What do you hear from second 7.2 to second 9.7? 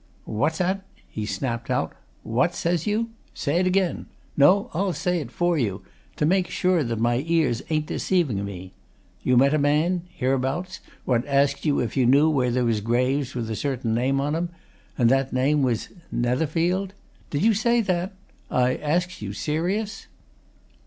ears ain't deceiving me! You met a